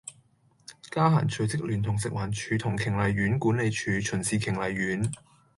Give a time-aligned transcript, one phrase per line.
[0.89, 5.11] 嘉嫻隨即聯同食環署同瓊麗苑管理處巡視瓊麗苑